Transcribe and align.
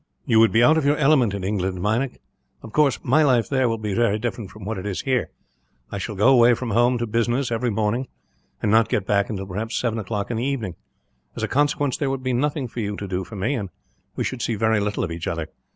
"You 0.25 0.39
would 0.39 0.51
be 0.51 0.63
out 0.63 0.79
of 0.79 0.83
your 0.87 0.97
element 0.97 1.35
in 1.35 1.43
England, 1.43 1.79
Meinik. 1.79 2.19
Of 2.63 2.73
course, 2.73 2.97
my 3.03 3.21
life 3.21 3.47
there 3.49 3.69
will 3.69 3.77
be 3.77 3.93
very 3.93 4.17
different 4.17 4.49
from 4.49 4.65
what 4.65 4.79
it 4.79 4.85
is 4.87 5.01
here. 5.01 5.29
I 5.91 5.99
shall 5.99 6.15
go 6.15 6.29
away 6.29 6.55
from 6.55 6.71
home 6.71 6.97
to 6.97 7.05
business, 7.05 7.51
every 7.51 7.69
morning, 7.69 8.07
and 8.63 8.71
not 8.71 8.89
get 8.89 9.05
back 9.05 9.29
until 9.29 9.45
perhaps 9.45 9.77
seven 9.79 9.99
o' 9.99 10.03
clock 10.03 10.31
in 10.31 10.37
the 10.37 10.43
evening. 10.43 10.73
As 11.35 11.43
a 11.43 11.47
consequence, 11.47 11.97
there 11.97 12.09
would 12.09 12.23
be 12.23 12.33
nothing 12.33 12.67
for 12.67 12.79
you 12.79 12.95
to 12.97 13.07
do 13.07 13.23
for 13.23 13.35
me, 13.35 13.53
and 13.53 13.69
we 14.15 14.23
should 14.23 14.41
see 14.41 14.55
very 14.55 14.79
little 14.79 15.03
of 15.03 15.11
each 15.11 15.27
other. 15.27 15.49